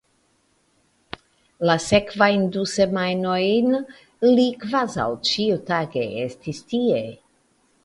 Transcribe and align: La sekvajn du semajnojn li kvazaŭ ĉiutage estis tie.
La 1.69 1.75
sekvajn 1.87 2.47
du 2.55 2.63
semajnojn 2.71 3.77
li 4.31 4.49
kvazaŭ 4.65 5.07
ĉiutage 5.31 6.09
estis 6.27 6.67
tie. 6.75 7.07